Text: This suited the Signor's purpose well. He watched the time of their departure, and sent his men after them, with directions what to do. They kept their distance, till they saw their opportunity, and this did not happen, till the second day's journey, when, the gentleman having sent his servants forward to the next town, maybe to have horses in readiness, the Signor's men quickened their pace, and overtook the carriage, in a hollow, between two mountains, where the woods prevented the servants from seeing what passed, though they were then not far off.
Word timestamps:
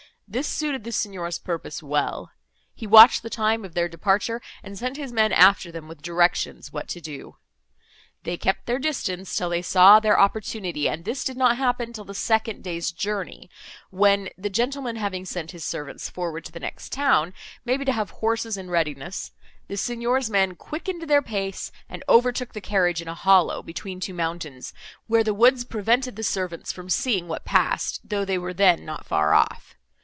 This 0.33 0.47
suited 0.47 0.85
the 0.85 0.93
Signor's 0.93 1.37
purpose 1.39 1.83
well. 1.83 2.31
He 2.73 2.87
watched 2.87 3.21
the 3.21 3.29
time 3.29 3.65
of 3.65 3.73
their 3.73 3.89
departure, 3.89 4.41
and 4.63 4.77
sent 4.79 4.95
his 4.95 5.11
men 5.11 5.33
after 5.33 5.73
them, 5.73 5.89
with 5.89 6.01
directions 6.01 6.71
what 6.71 6.87
to 6.87 7.01
do. 7.01 7.35
They 8.23 8.37
kept 8.37 8.65
their 8.65 8.79
distance, 8.79 9.35
till 9.35 9.49
they 9.49 9.61
saw 9.61 9.99
their 9.99 10.17
opportunity, 10.17 10.87
and 10.87 11.03
this 11.03 11.25
did 11.25 11.35
not 11.35 11.57
happen, 11.57 11.91
till 11.91 12.05
the 12.05 12.13
second 12.13 12.63
day's 12.63 12.93
journey, 12.93 13.49
when, 13.89 14.29
the 14.37 14.49
gentleman 14.49 14.95
having 14.95 15.25
sent 15.25 15.51
his 15.51 15.65
servants 15.65 16.09
forward 16.09 16.45
to 16.45 16.53
the 16.53 16.61
next 16.61 16.93
town, 16.93 17.33
maybe 17.65 17.83
to 17.83 17.91
have 17.91 18.11
horses 18.11 18.55
in 18.55 18.69
readiness, 18.69 19.33
the 19.67 19.75
Signor's 19.75 20.29
men 20.29 20.55
quickened 20.55 21.09
their 21.09 21.21
pace, 21.21 21.73
and 21.89 22.05
overtook 22.07 22.53
the 22.53 22.61
carriage, 22.61 23.01
in 23.01 23.09
a 23.09 23.13
hollow, 23.15 23.61
between 23.61 23.99
two 23.99 24.13
mountains, 24.13 24.73
where 25.07 25.25
the 25.25 25.33
woods 25.33 25.65
prevented 25.65 26.15
the 26.15 26.23
servants 26.23 26.71
from 26.71 26.89
seeing 26.89 27.27
what 27.27 27.43
passed, 27.43 27.99
though 28.07 28.23
they 28.23 28.37
were 28.37 28.53
then 28.53 28.85
not 28.85 29.05
far 29.05 29.33
off. 29.33 29.75